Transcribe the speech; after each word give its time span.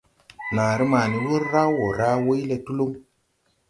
Naaré 0.53 0.83
ma 0.91 1.01
ni 1.09 1.17
wur 1.25 1.43
raw 1.53 1.69
wo 1.79 1.85
raa 1.99 2.21
wuyle 2.25 2.57
Tulum. 2.65 2.91